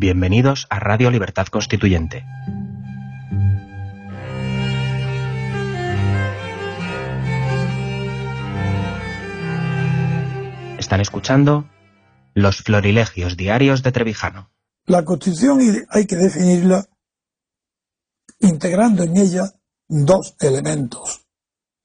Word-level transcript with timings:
Bienvenidos 0.00 0.66
a 0.70 0.80
Radio 0.80 1.10
Libertad 1.10 1.48
Constituyente. 1.48 2.24
Están 10.78 11.02
escuchando 11.02 11.68
Los 12.32 12.62
Florilegios 12.62 13.36
Diarios 13.36 13.82
de 13.82 13.92
Trevijano. 13.92 14.50
La 14.86 15.04
Constitución 15.04 15.60
hay 15.90 16.06
que 16.06 16.16
definirla 16.16 16.86
integrando 18.38 19.02
en 19.02 19.18
ella 19.18 19.52
dos 19.86 20.34
elementos 20.40 21.26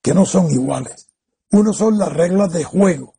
que 0.01 0.13
no 0.13 0.25
son 0.25 0.49
iguales. 0.49 1.09
Uno 1.51 1.73
son 1.73 1.97
las 1.97 2.13
reglas 2.13 2.53
de 2.53 2.63
juego, 2.63 3.13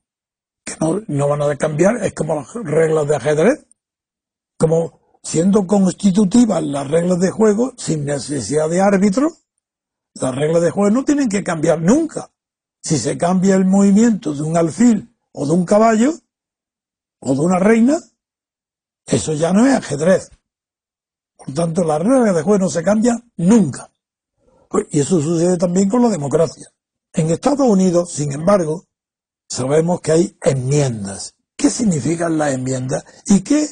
que 0.65 0.73
no, 0.81 1.03
no 1.07 1.29
van 1.29 1.43
a 1.43 1.57
cambiar, 1.57 2.03
es 2.03 2.15
como 2.15 2.37
las 2.37 2.55
reglas 2.55 3.07
de 3.07 3.17
ajedrez, 3.17 3.67
como 4.57 5.18
siendo 5.23 5.66
constitutivas 5.66 6.62
las 6.62 6.89
reglas 6.89 7.21
de 7.21 7.31
juego, 7.31 7.75
sin 7.76 8.04
necesidad 8.04 8.68
de 8.68 8.81
árbitro, 8.81 9.31
las 10.14 10.35
reglas 10.35 10.62
de 10.62 10.71
juego 10.71 10.90
no 10.90 11.04
tienen 11.04 11.29
que 11.29 11.44
cambiar 11.44 11.81
nunca. 11.81 12.31
Si 12.81 12.98
se 12.98 13.18
cambia 13.18 13.57
el 13.57 13.64
movimiento 13.64 14.32
de 14.32 14.43
un 14.43 14.57
alfil 14.57 15.14
o 15.32 15.46
de 15.46 15.53
un 15.53 15.64
caballo 15.64 16.14
o 17.21 17.34
de 17.34 17.40
una 17.40 17.58
reina, 17.58 17.98
eso 19.04 19.34
ya 19.34 19.53
no 19.53 19.67
es 19.67 19.75
ajedrez. 19.75 20.31
Por 21.36 21.53
tanto, 21.54 21.84
las 21.84 22.00
reglas 22.00 22.34
de 22.34 22.43
juego 22.43 22.64
no 22.64 22.70
se 22.70 22.82
cambian 22.82 23.31
nunca. 23.36 23.90
Y 24.90 25.00
eso 25.00 25.20
sucede 25.20 25.57
también 25.59 25.89
con 25.89 26.03
la 26.03 26.09
democracia. 26.09 26.70
En 27.12 27.31
Estados 27.31 27.67
Unidos, 27.67 28.12
sin 28.12 28.32
embargo, 28.32 28.84
sabemos 29.48 30.00
que 30.00 30.12
hay 30.12 30.39
enmiendas. 30.43 31.34
¿Qué 31.57 31.70
significan 31.70 32.36
las 32.39 32.53
enmiendas? 32.53 33.05
¿Y 33.27 33.41
qué 33.41 33.69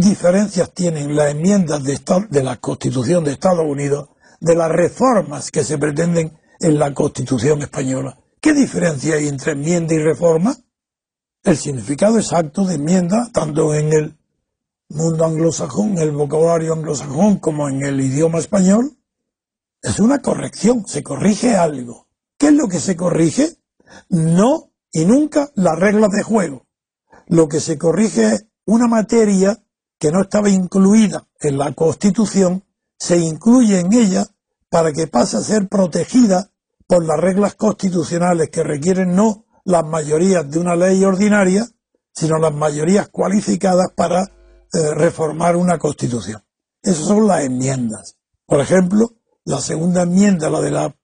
diferencias 0.00 0.72
tienen 0.72 1.14
las 1.14 1.30
enmiendas 1.30 1.82
de, 1.82 1.98
de 2.30 2.42
la 2.42 2.56
Constitución 2.56 3.24
de 3.24 3.32
Estados 3.32 3.64
Unidos 3.66 4.08
de 4.40 4.54
las 4.54 4.70
reformas 4.70 5.50
que 5.50 5.64
se 5.64 5.78
pretenden 5.78 6.38
en 6.60 6.78
la 6.78 6.94
Constitución 6.94 7.62
española? 7.62 8.18
¿Qué 8.40 8.52
diferencia 8.52 9.16
hay 9.16 9.28
entre 9.28 9.52
enmienda 9.52 9.94
y 9.94 9.98
reforma? 9.98 10.56
El 11.42 11.56
significado 11.56 12.18
exacto 12.18 12.64
de 12.64 12.74
enmienda, 12.74 13.30
tanto 13.32 13.74
en 13.74 13.92
el 13.92 14.18
mundo 14.88 15.24
anglosajón, 15.24 15.92
en 15.92 15.98
el 15.98 16.12
vocabulario 16.12 16.72
anglosajón, 16.72 17.38
como 17.38 17.68
en 17.68 17.84
el 17.84 18.00
idioma 18.00 18.38
español, 18.38 18.96
es 19.82 20.00
una 20.00 20.20
corrección, 20.20 20.86
se 20.86 21.02
corrige 21.02 21.56
algo. 21.56 22.08
¿Qué 22.36 22.48
es 22.48 22.52
lo 22.52 22.68
que 22.68 22.80
se 22.80 22.96
corrige? 22.96 23.56
No 24.08 24.72
y 24.92 25.04
nunca 25.04 25.50
las 25.54 25.78
reglas 25.78 26.10
de 26.10 26.22
juego. 26.22 26.66
Lo 27.26 27.48
que 27.48 27.60
se 27.60 27.78
corrige 27.78 28.34
es 28.34 28.46
una 28.64 28.86
materia 28.86 29.62
que 29.98 30.12
no 30.12 30.22
estaba 30.22 30.48
incluida 30.48 31.26
en 31.40 31.58
la 31.58 31.72
Constitución, 31.72 32.64
se 32.98 33.18
incluye 33.18 33.80
en 33.80 33.92
ella 33.92 34.26
para 34.70 34.92
que 34.92 35.06
pase 35.06 35.36
a 35.36 35.40
ser 35.40 35.68
protegida 35.68 36.50
por 36.86 37.04
las 37.04 37.18
reglas 37.18 37.54
constitucionales 37.54 38.50
que 38.50 38.62
requieren 38.62 39.14
no 39.14 39.44
las 39.64 39.84
mayorías 39.84 40.50
de 40.50 40.58
una 40.58 40.76
ley 40.76 41.04
ordinaria, 41.04 41.66
sino 42.12 42.38
las 42.38 42.54
mayorías 42.54 43.08
cualificadas 43.08 43.88
para 43.94 44.22
eh, 44.22 44.94
reformar 44.94 45.56
una 45.56 45.78
constitución. 45.78 46.42
Esas 46.82 47.06
son 47.06 47.26
las 47.26 47.44
enmiendas. 47.44 48.16
Por 48.46 48.60
ejemplo, 48.60 49.16
la 49.44 49.60
segunda 49.60 50.02
enmienda, 50.02 50.48
la 50.48 50.60
de 50.60 50.70
la, 50.70 50.96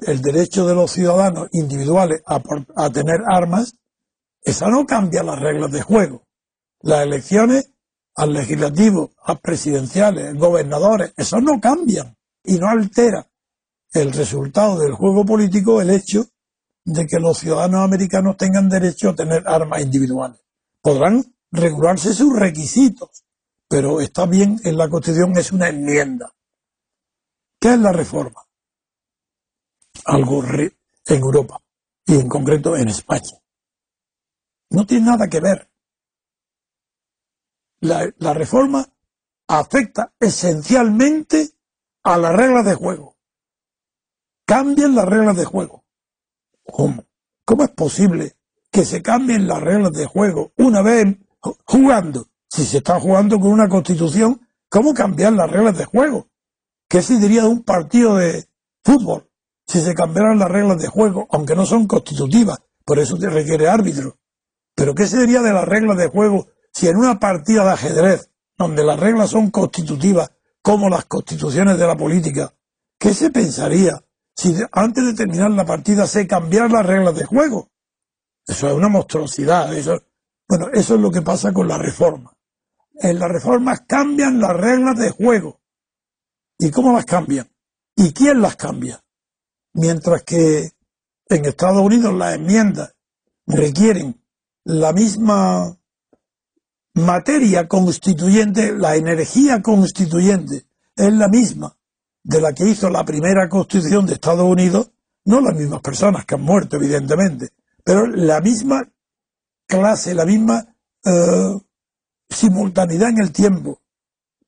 el 0.00 0.22
derecho 0.22 0.66
de 0.66 0.74
los 0.74 0.92
ciudadanos 0.92 1.48
individuales 1.52 2.22
a, 2.26 2.40
a 2.76 2.90
tener 2.90 3.20
armas, 3.28 3.74
esa 4.42 4.68
no 4.68 4.86
cambia 4.86 5.22
las 5.22 5.38
reglas 5.38 5.70
de 5.70 5.82
juego. 5.82 6.26
Las 6.80 7.02
elecciones 7.02 7.73
al 8.16 8.32
legislativo, 8.32 9.12
a 9.24 9.34
presidenciales, 9.36 10.34
gobernadores, 10.34 11.12
eso 11.16 11.40
no 11.40 11.60
cambian 11.60 12.16
y 12.44 12.58
no 12.58 12.68
altera 12.68 13.28
el 13.92 14.12
resultado 14.12 14.78
del 14.78 14.92
juego 14.92 15.24
político 15.24 15.80
el 15.80 15.90
hecho 15.90 16.26
de 16.84 17.06
que 17.06 17.18
los 17.18 17.38
ciudadanos 17.38 17.82
americanos 17.82 18.36
tengan 18.36 18.68
derecho 18.68 19.10
a 19.10 19.14
tener 19.14 19.42
armas 19.46 19.82
individuales. 19.82 20.40
Podrán 20.80 21.24
regularse 21.50 22.12
sus 22.12 22.36
requisitos, 22.36 23.24
pero 23.68 24.00
está 24.00 24.26
bien 24.26 24.60
en 24.64 24.76
la 24.76 24.88
Constitución, 24.88 25.36
es 25.38 25.52
una 25.52 25.68
enmienda. 25.68 26.32
¿Qué 27.58 27.74
es 27.74 27.78
la 27.78 27.92
reforma? 27.92 28.42
Algo 30.04 30.44
en 30.44 30.72
Europa 31.06 31.60
y 32.06 32.16
en 32.16 32.28
concreto 32.28 32.76
en 32.76 32.88
España. 32.88 33.40
No 34.70 34.84
tiene 34.84 35.06
nada 35.06 35.28
que 35.28 35.40
ver 35.40 35.70
la, 37.84 38.34
reforma 38.34 38.86
afecta 39.46 40.12
esencialmente 40.18 41.50
a 42.02 42.16
las 42.16 42.34
reglas 42.34 42.64
de 42.64 42.74
juego. 42.74 43.16
Cambian 44.46 44.94
las 44.94 45.06
reglas 45.06 45.36
de 45.36 45.44
juego. 45.44 45.84
¿Cómo? 46.64 47.04
¿Cómo 47.44 47.64
es 47.64 47.70
posible 47.70 48.36
que 48.70 48.84
se 48.84 49.02
cambien 49.02 49.46
las 49.46 49.60
reglas 49.60 49.92
de 49.92 50.06
juego 50.06 50.52
una 50.56 50.82
vez 50.82 51.16
jugando? 51.66 52.28
Si 52.48 52.64
se 52.64 52.78
está 52.78 52.98
jugando 52.98 53.38
con 53.38 53.50
una 53.50 53.68
constitución, 53.68 54.40
¿cómo 54.68 54.94
cambiar 54.94 55.34
las 55.34 55.50
reglas 55.50 55.76
de 55.76 55.84
juego? 55.84 56.28
¿Qué 56.88 57.02
se 57.02 57.18
diría 57.18 57.42
de 57.42 57.48
un 57.48 57.64
partido 57.64 58.16
de 58.16 58.48
fútbol 58.82 59.28
si 59.66 59.80
se 59.80 59.94
cambiaran 59.94 60.38
las 60.38 60.50
reglas 60.50 60.80
de 60.80 60.88
juego, 60.88 61.26
aunque 61.30 61.54
no 61.54 61.66
son 61.66 61.86
constitutivas? 61.86 62.58
Por 62.84 62.98
eso 62.98 63.16
requiere 63.16 63.68
árbitro. 63.68 64.18
Pero 64.74 64.94
¿qué 64.94 65.06
se 65.06 65.18
diría 65.18 65.42
de 65.42 65.52
las 65.52 65.66
reglas 65.66 65.96
de 65.96 66.08
juego 66.08 66.48
si 66.74 66.88
en 66.88 66.96
una 66.96 67.20
partida 67.20 67.64
de 67.64 67.70
ajedrez, 67.70 68.30
donde 68.58 68.84
las 68.84 68.98
reglas 68.98 69.30
son 69.30 69.50
constitutivas, 69.50 70.32
como 70.60 70.88
las 70.88 71.04
constituciones 71.04 71.78
de 71.78 71.86
la 71.86 71.96
política, 71.96 72.52
¿qué 72.98 73.14
se 73.14 73.30
pensaría 73.30 74.04
si 74.34 74.56
antes 74.72 75.04
de 75.04 75.14
terminar 75.14 75.52
la 75.52 75.64
partida 75.64 76.06
se 76.06 76.26
cambiaran 76.26 76.72
las 76.72 76.84
reglas 76.84 77.14
de 77.14 77.24
juego? 77.24 77.70
Eso 78.46 78.68
es 78.68 78.74
una 78.74 78.88
monstruosidad. 78.88 79.72
Eso, 79.74 80.02
bueno, 80.48 80.68
eso 80.72 80.96
es 80.96 81.00
lo 81.00 81.10
que 81.10 81.22
pasa 81.22 81.52
con 81.52 81.68
la 81.68 81.78
reforma. 81.78 82.36
En 82.94 83.18
las 83.18 83.30
reformas 83.30 83.82
cambian 83.86 84.40
las 84.40 84.56
reglas 84.56 84.98
de 84.98 85.10
juego. 85.10 85.60
¿Y 86.58 86.70
cómo 86.70 86.92
las 86.92 87.04
cambian? 87.04 87.50
¿Y 87.96 88.12
quién 88.12 88.40
las 88.40 88.56
cambia? 88.56 89.04
Mientras 89.74 90.22
que 90.22 90.72
en 91.28 91.44
Estados 91.44 91.82
Unidos 91.82 92.14
las 92.14 92.34
enmiendas 92.34 92.94
requieren 93.46 94.20
la 94.64 94.92
misma 94.92 95.76
materia 96.94 97.66
constituyente, 97.66 98.72
la 98.72 98.96
energía 98.96 99.60
constituyente, 99.62 100.66
es 100.96 101.12
la 101.12 101.28
misma 101.28 101.76
de 102.22 102.40
la 102.40 102.52
que 102.52 102.68
hizo 102.68 102.88
la 102.88 103.04
primera 103.04 103.48
constitución 103.48 104.06
de 104.06 104.14
Estados 104.14 104.48
Unidos, 104.48 104.90
no 105.24 105.40
las 105.40 105.54
mismas 105.54 105.80
personas 105.80 106.24
que 106.24 106.36
han 106.36 106.42
muerto, 106.42 106.76
evidentemente, 106.76 107.50
pero 107.82 108.06
la 108.06 108.40
misma 108.40 108.88
clase, 109.66 110.14
la 110.14 110.24
misma 110.24 110.76
eh, 111.04 111.58
simultaneidad 112.28 113.10
en 113.10 113.18
el 113.18 113.32
tiempo, 113.32 113.82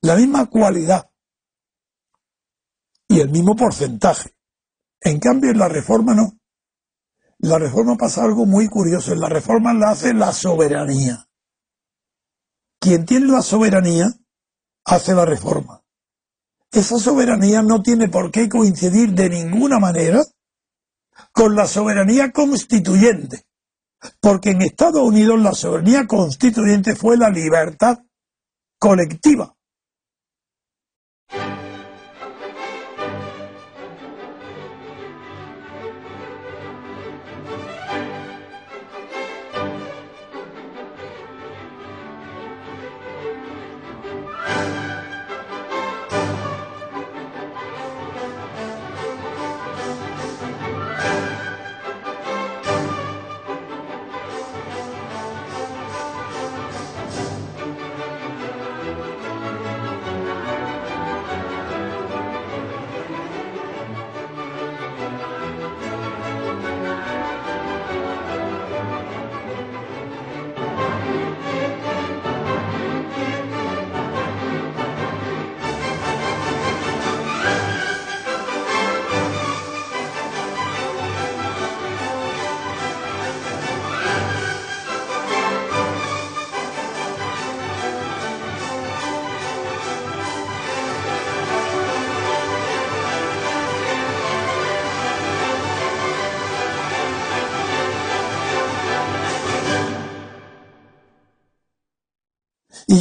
la 0.01 0.15
misma 0.15 0.47
cualidad 0.47 1.11
y 3.09 3.21
el 3.21 3.29
mismo 3.29 3.57
porcentaje. 3.57 4.37
En 5.01 5.19
cambio, 5.19 5.51
en 5.51 5.59
la 5.59 5.69
reforma 5.69 6.15
no. 6.15 6.39
La 7.39 7.59
reforma 7.59 7.97
pasa 7.97 8.25
algo 8.25 8.47
muy 8.47 8.67
curioso. 8.69 9.13
En 9.13 9.21
la 9.21 9.29
reforma 9.29 9.75
la 9.75 9.91
hace 9.91 10.15
la 10.15 10.33
soberanía 10.33 11.26
quien 12.81 13.05
tiene 13.05 13.27
la 13.27 13.43
soberanía 13.43 14.13
hace 14.85 15.15
la 15.15 15.25
reforma. 15.25 15.83
Esa 16.71 16.99
soberanía 16.99 17.63
no 17.63 17.83
tiene 17.83 18.09
por 18.09 18.31
qué 18.31 18.49
coincidir 18.49 19.13
de 19.13 19.31
ninguna 19.31 19.79
manera 19.79 20.25
con 21.33 21.55
la 21.55 21.67
soberanía 21.67 22.33
constituyente, 22.33 23.47
porque 24.21 24.51
en 24.51 24.63
Estados 24.63 25.03
Unidos 25.03 25.41
la 25.41 25.55
soberanía 25.55 26.07
constituyente 26.07 26.95
fue 26.95 27.17
la 27.17 27.31
libertad 27.31 27.99
colectiva. 28.79 29.56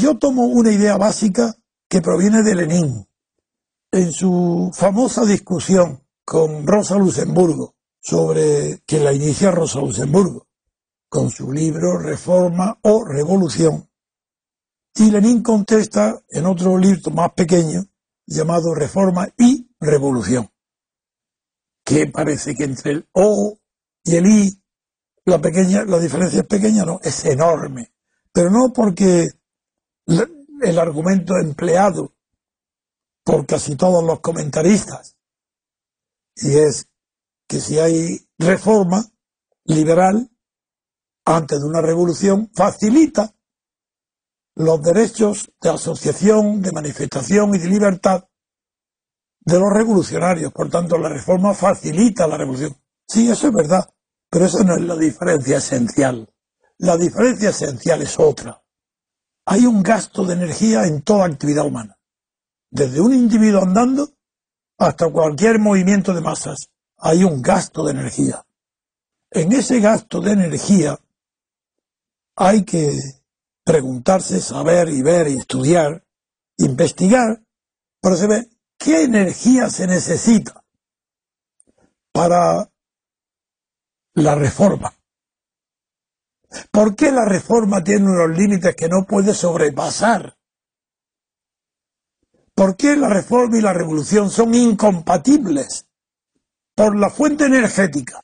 Yo 0.05 0.19
tomo 0.19 0.45
una 0.45 0.71
idea 0.71 0.97
básica 0.97 1.55
que 1.89 1.99
proviene 1.99 2.43
de 2.43 2.53
Lenin, 2.53 3.07
en 3.91 4.13
su 4.13 4.69
famosa 4.71 5.25
discusión 5.25 6.03
con 6.23 6.67
Rosa 6.67 6.95
Luxemburgo, 6.99 7.73
sobre 7.99 8.83
que 8.85 8.99
la 8.99 9.13
inicia 9.13 9.49
Rosa 9.49 9.79
Luxemburgo, 9.79 10.45
con 11.09 11.31
su 11.31 11.51
libro 11.51 11.97
Reforma 11.97 12.77
o 12.83 13.03
Revolución. 13.03 13.89
Y 14.93 15.09
Lenin 15.09 15.41
contesta 15.41 16.21
en 16.29 16.45
otro 16.45 16.77
libro 16.77 17.09
más 17.09 17.31
pequeño, 17.33 17.83
llamado 18.27 18.75
Reforma 18.75 19.27
y 19.39 19.71
Revolución, 19.79 20.51
que 21.83 22.05
parece 22.05 22.53
que 22.53 22.65
entre 22.65 22.91
el 22.91 23.09
O 23.11 23.57
y 24.03 24.17
el 24.17 24.27
I 24.27 24.61
la 25.25 25.41
pequeña, 25.41 25.83
la 25.83 25.97
diferencia 25.97 26.41
es 26.41 26.47
pequeña, 26.47 26.85
no, 26.85 26.99
es 27.01 27.25
enorme. 27.25 27.91
Pero 28.31 28.51
no 28.51 28.71
porque 28.71 29.29
el 30.07 30.79
argumento 30.79 31.37
empleado 31.37 32.13
por 33.23 33.45
casi 33.45 33.75
todos 33.75 34.03
los 34.03 34.19
comentaristas, 34.19 35.17
y 36.35 36.57
es 36.57 36.87
que 37.47 37.59
si 37.59 37.79
hay 37.79 38.27
reforma 38.37 39.05
liberal 39.63 40.29
antes 41.25 41.59
de 41.59 41.65
una 41.65 41.81
revolución, 41.81 42.51
facilita 42.53 43.33
los 44.55 44.81
derechos 44.81 45.51
de 45.61 45.69
asociación, 45.69 46.61
de 46.61 46.71
manifestación 46.71 47.55
y 47.55 47.57
de 47.57 47.69
libertad 47.69 48.27
de 49.41 49.59
los 49.59 49.71
revolucionarios. 49.71 50.51
Por 50.53 50.69
tanto, 50.69 50.97
la 50.97 51.09
reforma 51.09 51.53
facilita 51.53 52.27
la 52.27 52.37
revolución. 52.37 52.75
Sí, 53.07 53.29
eso 53.29 53.47
es 53.47 53.53
verdad. 53.53 53.89
Pero 54.29 54.45
esa 54.45 54.63
no 54.63 54.75
es 54.75 54.81
la 54.81 54.95
diferencia 54.95 55.57
esencial. 55.57 56.29
La 56.77 56.97
diferencia 56.97 57.49
esencial 57.49 58.01
es 58.01 58.19
otra. 58.19 58.61
Hay 59.45 59.65
un 59.65 59.83
gasto 59.83 60.25
de 60.25 60.33
energía 60.33 60.85
en 60.85 61.01
toda 61.01 61.25
actividad 61.25 61.65
humana. 61.65 61.97
Desde 62.71 62.99
un 62.99 63.13
individuo 63.13 63.61
andando 63.61 64.09
hasta 64.77 65.09
cualquier 65.09 65.59
movimiento 65.59 66.13
de 66.13 66.21
masas. 66.21 66.69
Hay 66.97 67.23
un 67.23 67.41
gasto 67.41 67.85
de 67.85 67.91
energía. 67.91 68.45
En 69.31 69.51
ese 69.51 69.79
gasto 69.79 70.19
de 70.21 70.31
energía 70.31 70.99
hay 72.35 72.63
que 72.63 72.99
preguntarse, 73.63 74.39
saber 74.41 74.89
y 74.89 75.01
ver, 75.01 75.27
estudiar, 75.27 76.03
investigar, 76.57 77.41
para 78.01 78.15
saber 78.15 78.49
qué 78.77 79.03
energía 79.03 79.69
se 79.69 79.87
necesita 79.87 80.63
para 82.11 82.69
la 84.13 84.35
reforma. 84.35 84.93
¿Por 86.71 86.95
qué 86.95 87.11
la 87.11 87.25
reforma 87.25 87.83
tiene 87.83 88.05
unos 88.05 88.37
límites 88.37 88.75
que 88.75 88.87
no 88.87 89.05
puede 89.05 89.33
sobrepasar? 89.33 90.37
¿Por 92.53 92.77
qué 92.77 92.95
la 92.95 93.09
reforma 93.09 93.57
y 93.57 93.61
la 93.61 93.73
revolución 93.73 94.29
son 94.29 94.53
incompatibles? 94.55 95.87
Por 96.73 96.97
la 96.97 97.09
fuente 97.09 97.45
energética. 97.45 98.21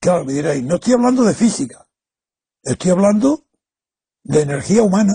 Claro, 0.00 0.24
me 0.24 0.32
diréis, 0.32 0.62
no 0.64 0.76
estoy 0.76 0.94
hablando 0.94 1.22
de 1.22 1.34
física, 1.34 1.86
estoy 2.62 2.90
hablando 2.90 3.46
de 4.22 4.42
energía 4.42 4.82
humana. 4.82 5.14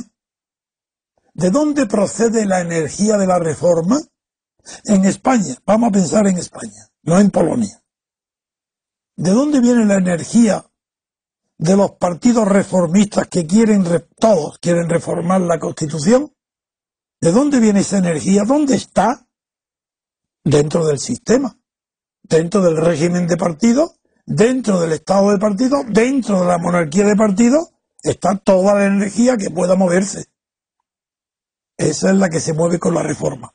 ¿De 1.34 1.52
dónde 1.52 1.86
procede 1.86 2.46
la 2.46 2.62
energía 2.62 3.18
de 3.18 3.28
la 3.28 3.40
reforma? 3.40 4.00
En 4.86 5.06
España, 5.06 5.56
vamos 5.66 5.90
a 5.90 5.92
pensar 5.92 6.28
en 6.28 6.38
España, 6.38 6.90
no 7.04 7.20
en 7.20 7.32
Polonia. 7.32 7.82
¿De 9.16 9.32
dónde 9.32 9.60
viene 9.62 9.86
la 9.86 9.96
energía 9.96 10.69
de 11.60 11.76
los 11.76 11.92
partidos 11.92 12.48
reformistas 12.48 13.28
que 13.28 13.46
quieren, 13.46 13.86
todos 14.18 14.58
quieren 14.60 14.90
reformar 14.90 15.42
la 15.42 15.60
Constitución? 15.60 16.34
¿De 17.22 17.32
dónde 17.34 17.60
viene 17.60 17.82
esa 17.82 17.98
energía? 17.98 18.44
¿Dónde 18.46 18.76
está? 18.76 19.28
Dentro 20.44 20.86
del 20.86 21.00
sistema, 21.00 21.60
dentro 22.24 22.62
del 22.62 22.78
régimen 22.78 23.28
de 23.28 23.36
partido, 23.36 23.94
dentro 24.26 24.80
del 24.80 24.94
estado 24.94 25.32
de 25.32 25.38
partido, 25.38 25.84
dentro 25.86 26.40
de 26.40 26.48
la 26.48 26.58
monarquía 26.58 27.06
de 27.06 27.18
partido, 27.18 27.70
está 28.02 28.38
toda 28.38 28.76
la 28.76 28.86
energía 28.86 29.36
que 29.36 29.50
pueda 29.50 29.76
moverse. 29.76 30.28
Esa 31.76 32.12
es 32.12 32.16
la 32.16 32.30
que 32.30 32.40
se 32.40 32.54
mueve 32.54 32.80
con 32.80 32.94
la 32.94 33.04
reforma. 33.04 33.54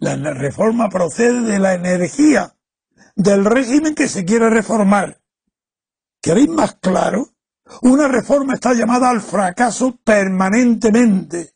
La 0.00 0.16
reforma 0.34 0.88
procede 0.88 1.42
de 1.42 1.58
la 1.60 1.74
energía 1.74 2.56
del 3.14 3.44
régimen 3.44 3.94
que 3.94 4.08
se 4.08 4.24
quiere 4.24 4.50
reformar. 4.50 5.20
¿Queréis 6.26 6.48
más 6.48 6.74
claro? 6.80 7.28
Una 7.82 8.08
reforma 8.08 8.54
está 8.54 8.74
llamada 8.74 9.10
al 9.10 9.20
fracaso 9.20 9.96
permanentemente, 10.02 11.54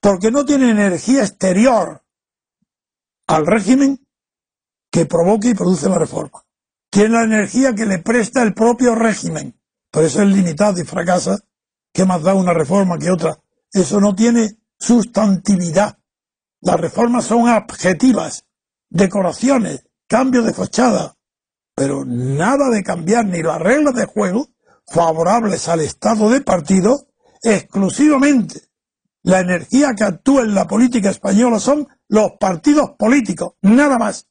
porque 0.00 0.32
no 0.32 0.44
tiene 0.44 0.68
energía 0.68 1.20
exterior 1.20 2.02
al 3.28 3.46
régimen 3.46 4.04
que 4.90 5.06
provoque 5.06 5.50
y 5.50 5.54
produce 5.54 5.88
la 5.88 5.98
reforma. 5.98 6.44
Tiene 6.90 7.10
la 7.10 7.22
energía 7.22 7.72
que 7.72 7.86
le 7.86 8.00
presta 8.00 8.42
el 8.42 8.52
propio 8.52 8.96
régimen. 8.96 9.56
Por 9.92 10.02
eso 10.02 10.22
es 10.22 10.28
limitado 10.28 10.80
y 10.80 10.84
fracasa. 10.84 11.38
¿Qué 11.92 12.04
más 12.04 12.24
da 12.24 12.34
una 12.34 12.52
reforma 12.52 12.98
que 12.98 13.12
otra? 13.12 13.38
Eso 13.72 14.00
no 14.00 14.16
tiene 14.16 14.58
sustantividad. 14.76 16.00
Las 16.62 16.80
reformas 16.80 17.26
son 17.26 17.48
objetivas, 17.48 18.44
decoraciones, 18.88 19.86
cambio 20.08 20.42
de 20.42 20.52
fachada, 20.52 21.16
pero 21.80 22.04
nada 22.04 22.68
de 22.68 22.82
cambiar 22.82 23.24
ni 23.24 23.42
las 23.42 23.58
reglas 23.58 23.94
de 23.94 24.04
juego 24.04 24.48
favorables 24.86 25.66
al 25.66 25.80
estado 25.80 26.28
de 26.28 26.42
partido, 26.42 27.06
exclusivamente 27.42 28.64
la 29.22 29.40
energía 29.40 29.94
que 29.96 30.04
actúa 30.04 30.42
en 30.42 30.54
la 30.54 30.66
política 30.66 31.08
española 31.08 31.58
son 31.58 31.88
los 32.06 32.32
partidos 32.38 32.90
políticos, 32.98 33.54
nada 33.62 33.96
más. 33.96 34.28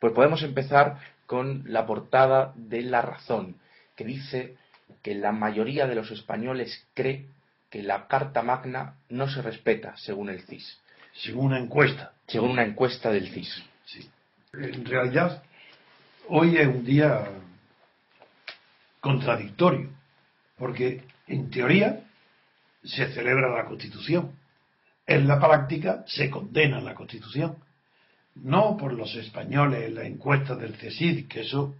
Pues 0.00 0.12
podemos 0.12 0.42
empezar 0.42 0.98
con 1.26 1.62
la 1.66 1.86
portada 1.86 2.52
de 2.56 2.82
La 2.82 3.02
Razón, 3.02 3.56
que 3.96 4.04
dice 4.04 4.56
que 5.02 5.14
la 5.14 5.32
mayoría 5.32 5.86
de 5.86 5.94
los 5.94 6.10
españoles 6.10 6.86
cree 6.94 7.26
que 7.70 7.82
la 7.82 8.06
Carta 8.06 8.42
Magna 8.42 8.96
no 9.08 9.28
se 9.28 9.40
respeta 9.42 9.96
según 9.96 10.28
el 10.28 10.42
CIS. 10.42 10.78
Según 11.14 11.46
una 11.46 11.58
encuesta. 11.58 12.12
Según 12.26 12.50
una 12.50 12.64
encuesta 12.64 13.10
del 13.10 13.28
CIS. 13.28 13.62
Sí. 13.86 14.10
En 14.52 14.84
realidad, 14.84 15.42
hoy 16.28 16.56
es 16.56 16.66
un 16.66 16.84
día 16.84 17.28
contradictorio, 19.00 19.90
porque 20.58 21.04
en 21.26 21.50
teoría 21.50 22.00
se 22.84 23.12
celebra 23.12 23.54
la 23.54 23.64
Constitución, 23.64 24.32
en 25.06 25.26
la 25.26 25.40
práctica 25.40 26.04
se 26.06 26.30
condena 26.30 26.80
la 26.80 26.94
Constitución, 26.94 27.56
no 28.36 28.76
por 28.76 28.92
los 28.92 29.14
españoles 29.14 29.88
en 29.88 29.94
la 29.94 30.04
encuesta 30.04 30.54
del 30.54 30.74
CESID, 30.74 31.28
que 31.28 31.42
eso 31.42 31.74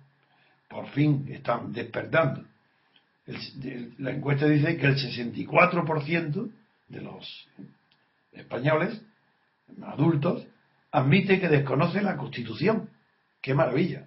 por 0.69 0.89
fin 0.89 1.27
están 1.31 1.73
despertando. 1.73 2.45
la 3.99 4.11
encuesta 4.11 4.47
dice 4.47 4.77
que 4.77 4.87
el 4.87 4.97
64% 4.97 6.51
de 6.89 7.01
los 7.01 7.49
españoles 8.33 9.01
adultos 9.85 10.47
admite 10.91 11.41
que 11.41 11.49
desconoce 11.49 12.03
la 12.03 12.17
Constitución. 12.17 12.91
¡Qué 13.41 13.55
maravilla! 13.55 14.07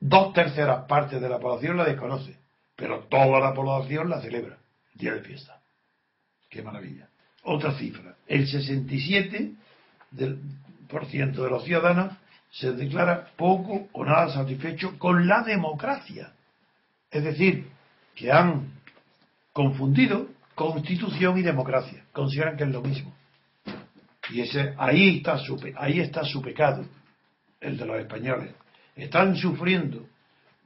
Dos 0.00 0.32
terceras 0.32 0.86
partes 0.86 1.20
de 1.20 1.28
la 1.28 1.38
población 1.38 1.76
la 1.76 1.84
desconoce, 1.84 2.36
pero 2.76 3.00
toda 3.04 3.40
la 3.40 3.52
población 3.52 4.08
la 4.08 4.20
celebra, 4.20 4.56
día 4.94 5.14
de 5.14 5.20
fiesta. 5.22 5.60
¡Qué 6.48 6.62
maravilla! 6.62 7.08
Otra 7.42 7.76
cifra, 7.76 8.16
el 8.26 8.46
67% 8.46 9.56
de 10.88 11.50
los 11.50 11.64
ciudadanos 11.64 12.12
se 12.50 12.72
declara 12.72 13.28
poco 13.36 13.88
o 13.92 14.04
nada 14.04 14.30
satisfecho 14.30 14.98
con 14.98 15.28
la 15.28 15.42
democracia. 15.42 16.32
Es 17.10 17.24
decir, 17.24 17.68
que 18.14 18.32
han 18.32 18.72
confundido 19.52 20.28
constitución 20.54 21.38
y 21.38 21.42
democracia. 21.42 22.04
Consideran 22.12 22.56
que 22.56 22.64
es 22.64 22.70
lo 22.70 22.82
mismo. 22.82 23.14
Y 24.30 24.40
ese, 24.40 24.74
ahí, 24.78 25.18
está 25.18 25.38
su, 25.38 25.58
ahí 25.76 26.00
está 26.00 26.24
su 26.24 26.42
pecado, 26.42 26.84
el 27.60 27.76
de 27.76 27.86
los 27.86 27.98
españoles. 27.98 28.54
Están 28.96 29.36
sufriendo 29.36 30.06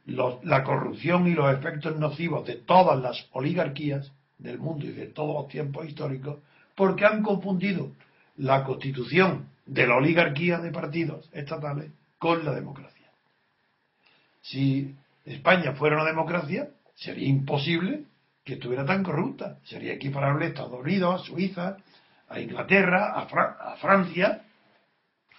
la 0.06 0.64
corrupción 0.64 1.28
y 1.28 1.34
los 1.34 1.52
efectos 1.52 1.96
nocivos 1.96 2.46
de 2.46 2.56
todas 2.56 3.00
las 3.00 3.28
oligarquías 3.32 4.10
del 4.38 4.58
mundo 4.58 4.86
y 4.86 4.92
de 4.92 5.06
todos 5.06 5.42
los 5.42 5.48
tiempos 5.48 5.86
históricos 5.86 6.38
porque 6.74 7.04
han 7.04 7.22
confundido 7.22 7.92
la 8.36 8.64
constitución 8.64 9.48
de 9.66 9.86
la 9.86 9.96
oligarquía 9.96 10.58
de 10.58 10.70
partidos 10.70 11.28
estatales 11.32 11.90
con 12.18 12.44
la 12.44 12.52
democracia. 12.52 13.10
Si 14.42 14.94
España 15.24 15.72
fuera 15.72 15.96
una 15.96 16.04
democracia, 16.04 16.68
sería 16.94 17.28
imposible 17.28 18.04
que 18.44 18.54
estuviera 18.54 18.84
tan 18.84 19.02
corrupta. 19.02 19.58
Sería 19.64 19.92
equiparable 19.92 20.46
a 20.46 20.48
Estados 20.48 20.80
Unidos, 20.80 21.20
a 21.20 21.24
Suiza, 21.24 21.76
a 22.28 22.40
Inglaterra, 22.40 23.12
a, 23.14 23.76
Francia. 23.76 24.42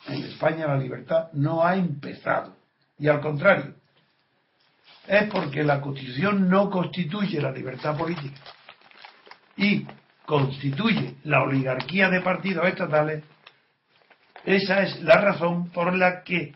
En 0.07 0.23
España 0.23 0.67
la 0.67 0.77
libertad 0.77 1.29
no 1.33 1.65
ha 1.65 1.75
empezado. 1.75 2.55
Y 2.97 3.07
al 3.07 3.19
contrario, 3.19 3.73
es 5.07 5.29
porque 5.29 5.63
la 5.63 5.81
Constitución 5.81 6.49
no 6.49 6.69
constituye 6.69 7.41
la 7.41 7.51
libertad 7.51 7.97
política 7.97 8.39
y 9.57 9.85
constituye 10.25 11.15
la 11.23 11.43
oligarquía 11.43 12.09
de 12.09 12.21
partidos 12.21 12.67
estatales, 12.67 13.23
esa 14.45 14.83
es 14.83 15.01
la 15.01 15.21
razón 15.21 15.69
por 15.69 15.95
la 15.95 16.23
que 16.23 16.53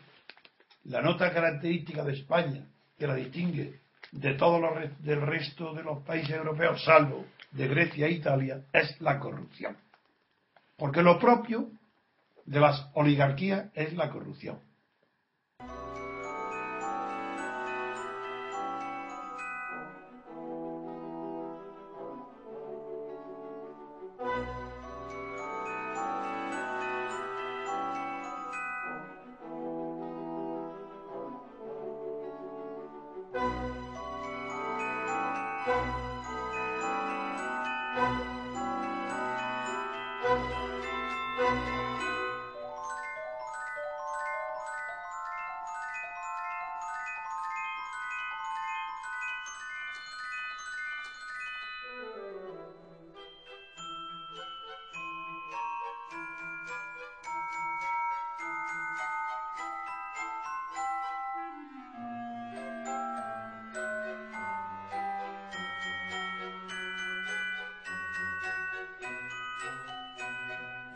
la 0.86 1.02
nota 1.02 1.34
característica 1.34 2.04
de 2.04 2.14
España, 2.14 2.66
que 2.98 3.08
la 3.08 3.16
distingue 3.16 3.80
de 4.12 4.34
todos 4.36 4.62
los 4.62 5.04
del 5.04 5.22
resto 5.22 5.74
de 5.74 5.84
los 5.84 6.04
países 6.04 6.32
europeos, 6.32 6.84
salvo 6.84 7.26
de 7.52 7.68
Grecia 7.68 8.08
e 8.08 8.12
Italia, 8.12 8.62
es 8.74 9.00
la 9.02 9.20
corrupción. 9.20 9.78
Porque 10.78 11.02
lo 11.02 11.20
propio 11.20 11.70
de 12.46 12.60
las 12.60 12.90
oligarquías 12.94 13.70
es 13.74 13.94
la 13.94 14.10
corrupción. 14.10 14.60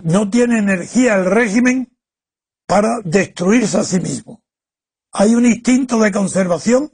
No 0.03 0.29
tiene 0.29 0.59
energía 0.59 1.15
el 1.15 1.25
régimen 1.25 1.95
para 2.67 2.99
destruirse 3.03 3.77
a 3.77 3.83
sí 3.83 3.99
mismo. 3.99 4.43
Hay 5.11 5.35
un 5.35 5.45
instinto 5.45 5.99
de 5.99 6.11
conservación 6.11 6.91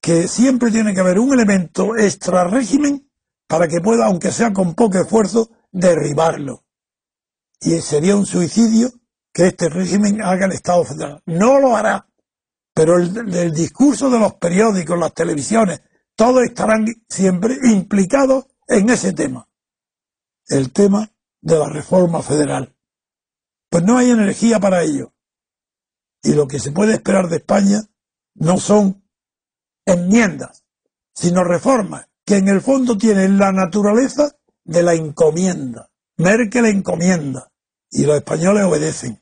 que 0.00 0.28
siempre 0.28 0.70
tiene 0.70 0.94
que 0.94 1.00
haber 1.00 1.18
un 1.18 1.32
elemento 1.32 1.96
extra 1.96 2.44
régimen 2.44 3.10
para 3.46 3.68
que 3.68 3.80
pueda, 3.80 4.06
aunque 4.06 4.30
sea 4.30 4.52
con 4.52 4.74
poco 4.74 4.98
esfuerzo, 4.98 5.50
derribarlo. 5.70 6.64
Y 7.60 7.80
sería 7.80 8.16
un 8.16 8.26
suicidio 8.26 8.90
que 9.32 9.48
este 9.48 9.68
régimen 9.68 10.22
haga 10.22 10.46
el 10.46 10.52
Estado 10.52 10.84
federal. 10.84 11.22
No 11.26 11.58
lo 11.58 11.76
hará, 11.76 12.08
pero 12.72 12.96
el, 12.96 13.34
el 13.34 13.52
discurso 13.52 14.08
de 14.08 14.18
los 14.18 14.34
periódicos, 14.34 14.98
las 14.98 15.12
televisiones, 15.12 15.82
todos 16.14 16.44
estarán 16.44 16.86
siempre 17.08 17.56
implicados 17.64 18.46
en 18.66 18.90
ese 18.90 19.12
tema. 19.12 19.48
El 20.46 20.72
tema 20.72 21.10
de 21.40 21.58
la 21.58 21.68
reforma 21.68 22.22
federal. 22.22 22.74
Pues 23.70 23.84
no 23.84 23.98
hay 23.98 24.10
energía 24.10 24.60
para 24.60 24.82
ello. 24.82 25.12
Y 26.22 26.34
lo 26.34 26.48
que 26.48 26.58
se 26.58 26.72
puede 26.72 26.94
esperar 26.94 27.28
de 27.28 27.36
España 27.36 27.82
no 28.34 28.58
son 28.58 29.04
enmiendas, 29.84 30.64
sino 31.14 31.44
reformas, 31.44 32.08
que 32.24 32.36
en 32.36 32.48
el 32.48 32.60
fondo 32.60 32.98
tienen 32.98 33.38
la 33.38 33.52
naturaleza 33.52 34.36
de 34.64 34.82
la 34.82 34.94
encomienda. 34.94 35.90
Merkel 36.16 36.66
encomienda 36.66 37.52
y 37.90 38.04
los 38.04 38.16
españoles 38.16 38.64
obedecen. 38.64 39.20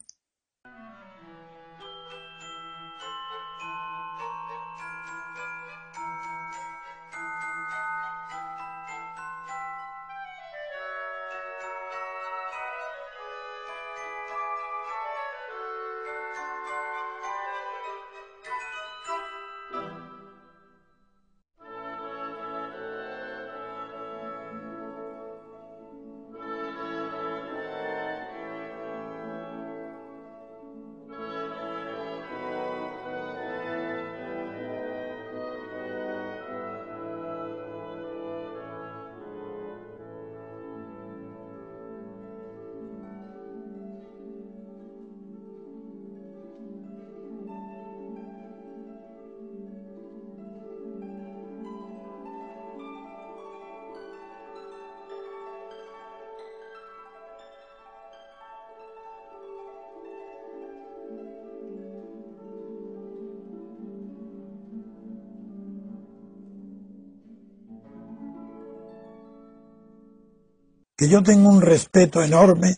Que 70.96 71.08
yo 71.08 71.22
tengo 71.22 71.48
un 71.48 71.60
respeto 71.60 72.22
enorme 72.22 72.76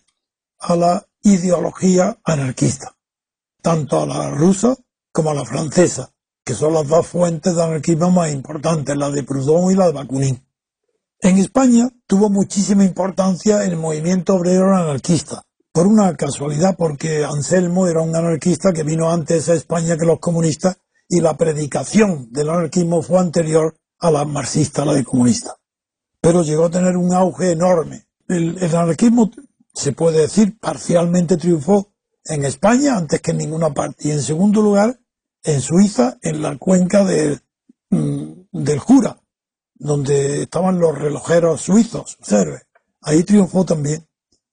a 0.58 0.76
la 0.76 1.06
ideología 1.22 2.18
anarquista, 2.25 2.96
tanto 3.62 4.02
a 4.02 4.06
la 4.06 4.30
rusa 4.30 4.76
como 5.12 5.30
a 5.30 5.34
la 5.34 5.44
francesa, 5.44 6.12
que 6.44 6.54
son 6.54 6.75
las 6.75 6.88
dos 6.88 7.06
fuentes 7.06 7.54
de 7.54 7.62
anarquismo 7.62 8.10
más 8.10 8.32
importantes, 8.32 8.96
la 8.96 9.10
de 9.10 9.22
Proudhon 9.22 9.70
y 9.70 9.75
la 9.75 9.87
de 9.87 9.92
Bakunin. 9.92 10.44
En 11.20 11.38
España 11.38 11.90
tuvo 12.06 12.30
muchísima 12.30 12.84
importancia 12.84 13.64
el 13.64 13.76
movimiento 13.76 14.34
obrero 14.34 14.75
anarquista, 14.76 15.44
por 15.72 15.87
una 15.87 16.16
casualidad, 16.16 16.76
porque 16.76 17.25
Anselmo 17.25 17.87
era 17.87 18.00
un 18.00 18.16
anarquista 18.16 18.72
que 18.72 18.82
vino 18.82 19.10
antes 19.10 19.48
a 19.48 19.54
España 19.54 19.96
que 19.96 20.06
los 20.06 20.18
comunistas 20.18 20.78
y 21.08 21.20
la 21.20 21.37
predicación 21.37 22.32
del 22.32 22.50
anarquismo 22.50 23.02
fue 23.02 23.20
anterior 23.20 23.76
a 24.00 24.10
la 24.10 24.25
marxista, 24.25 24.84
la 24.84 24.94
de 24.94 25.04
comunista. 25.04 25.56
Pero 26.20 26.42
llegó 26.42 26.66
a 26.66 26.70
tener 26.70 26.96
un 26.96 27.14
auge 27.14 27.52
enorme. 27.52 28.08
El, 28.28 28.62
anarquismo, 28.62 29.30
se 29.73 29.92
puede 29.92 30.20
decir, 30.20 30.58
parcialmente 30.58 31.38
triunfó 31.38 31.94
en 32.25 32.44
España 32.44 32.97
antes 32.97 33.23
que 33.23 33.30
en 33.30 33.38
ninguna 33.38 33.73
parte. 33.73 34.08
Y 34.08 34.11
en 34.11 34.23
segundo 34.23 34.61
lugar, 34.61 35.00
en 35.42 35.62
Suiza, 35.62 36.18
en 36.20 36.42
la 36.42 36.58
cuenca 36.58 37.04
mm, 37.04 38.32
del 38.52 38.78
Jura, 38.78 39.18
donde 39.75 40.42
estaban 40.42 40.78
los 40.78 40.99
relojeros 40.99 41.62
suizos, 41.62 42.18
observe. 42.20 42.62
Ahí 43.00 43.25
triunfó 43.25 43.64
también. 43.64 44.06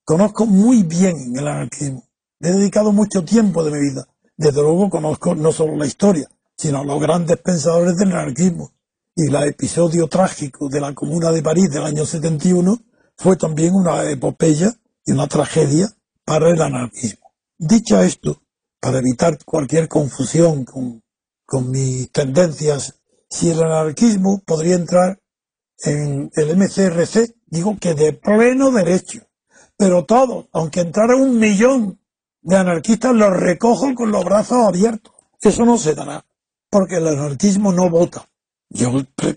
Conozco 0.06 0.46
muy 0.46 0.84
bien 0.84 1.36
el 1.36 1.48
anarquismo. 1.48 2.08
he 2.40 2.52
dedicado 2.52 2.94
mucho 2.94 3.26
tiempo 3.26 3.64
de 3.64 3.72
mi 3.72 3.90
vida. 3.90 4.08
Desde 4.38 4.62
luego 4.62 4.90
conozco 4.90 5.36
no 5.36 5.52
solo 5.52 5.76
la 5.76 5.86
historia, 5.86 6.30
sino 6.56 6.84
los 6.84 7.02
grandes 7.02 7.38
pensadores 7.38 7.98
del 7.98 8.14
anarquismo. 8.14 8.72
Y 9.16 9.28
el 9.28 9.36
episodio 9.48 10.08
trágico 10.08 10.70
de 10.70 10.80
la 10.80 10.94
Comuna 10.94 11.32
de 11.32 11.42
París 11.42 11.70
del 11.72 11.84
año 11.84 12.06
71 12.06 12.85
fue 13.18 13.38
también 13.38 13.74
una 13.74 14.10
epopeya 14.10 14.74
y 15.06 15.12
una 15.12 15.28
tragedia 15.28 15.88
para 16.24 16.50
el 16.50 16.62
anarquismo. 16.62 17.32
Dicho 17.58 18.02
esto, 18.02 18.42
para 18.80 19.00
evitar 19.00 19.38
cualquier 19.46 19.88
confusión 19.88 20.66
con, 20.66 21.02
mis 21.70 22.12
tendencias, 22.12 23.00
si 23.30 23.50
el 23.50 23.62
anarquismo 23.62 24.42
podría 24.46 24.76
entrar 24.76 25.20
en 25.80 26.32
el 26.36 26.58
MCRC, 26.58 27.36
digo 27.46 27.78
que 27.80 27.94
de 27.94 28.14
pleno 28.14 28.72
derecho. 28.72 29.22
Pero 29.78 30.06
todo, 30.06 30.48
aunque 30.52 30.82
entrara 30.82 31.16
un 31.16 31.38
millón 31.38 32.00
de 32.42 32.56
anarquistas, 32.56 33.14
los 33.14 33.32
recojo 33.32 33.94
con 33.94 34.12
los 34.12 34.24
brazos 34.24 34.58
abiertos. 34.68 35.14
Eso 35.42 35.66
no 35.66 35.78
se 35.78 35.94
dará 35.94 36.26
porque 36.76 36.98
el 36.98 37.08
anarquismo 37.08 37.72
no 37.72 37.90
vota. 37.90 38.28
Yo, 38.70 38.92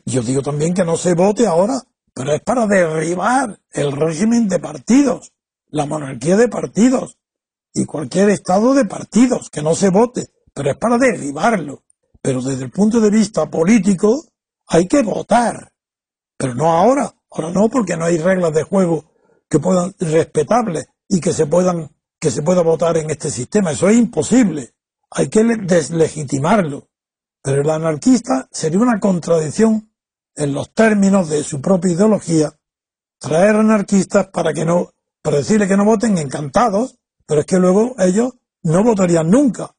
yo 0.04 0.22
digo 0.22 0.42
también 0.42 0.74
que 0.74 0.84
no 0.84 0.96
se 0.96 1.14
vote 1.14 1.46
ahora, 1.46 1.80
pero 2.18 2.34
es 2.34 2.40
para 2.40 2.66
derribar 2.66 3.60
el 3.70 3.92
régimen 3.92 4.48
de 4.48 4.58
partidos, 4.58 5.32
la 5.68 5.86
monarquía 5.86 6.36
de 6.36 6.48
partidos 6.48 7.16
y 7.72 7.84
cualquier 7.84 8.30
estado 8.30 8.74
de 8.74 8.86
partidos, 8.86 9.50
que 9.50 9.62
no 9.62 9.76
se 9.76 9.90
vote, 9.90 10.26
pero 10.52 10.72
es 10.72 10.76
para 10.78 10.98
derribarlo. 10.98 11.84
Pero 12.20 12.42
desde 12.42 12.64
el 12.64 12.72
punto 12.72 12.98
de 12.98 13.10
vista 13.10 13.48
político 13.48 14.24
hay 14.66 14.88
que 14.88 15.00
votar, 15.04 15.72
pero 16.36 16.56
no 16.56 16.72
ahora. 16.72 17.14
Ahora 17.30 17.52
no, 17.52 17.68
porque 17.68 17.96
no 17.96 18.06
hay 18.06 18.18
reglas 18.18 18.52
de 18.52 18.64
juego 18.64 19.12
que 19.48 19.60
puedan 19.60 19.94
respetables 20.00 20.88
y 21.06 21.20
que 21.20 21.32
se 21.32 21.46
puedan 21.46 21.88
que 22.18 22.32
se 22.32 22.42
pueda 22.42 22.62
votar 22.62 22.96
en 22.96 23.10
este 23.10 23.30
sistema. 23.30 23.70
Eso 23.70 23.88
es 23.88 23.96
imposible. 23.96 24.74
Hay 25.08 25.28
que 25.28 25.44
deslegitimarlo. 25.44 26.88
Pero 27.44 27.62
el 27.62 27.70
anarquista 27.70 28.48
sería 28.50 28.80
una 28.80 28.98
contradicción 28.98 29.87
en 30.38 30.54
los 30.54 30.72
términos 30.72 31.28
de 31.28 31.42
su 31.42 31.60
propia 31.60 31.92
ideología 31.92 32.52
traer 33.18 33.56
anarquistas 33.56 34.28
para 34.28 34.54
que 34.54 34.64
no, 34.64 34.90
para 35.20 35.38
decirle 35.38 35.66
que 35.66 35.76
no 35.76 35.84
voten 35.84 36.16
encantados, 36.16 36.96
pero 37.26 37.40
es 37.40 37.46
que 37.46 37.58
luego 37.58 37.96
ellos 37.98 38.34
no 38.62 38.84
votarían 38.84 39.28
nunca. 39.28 39.74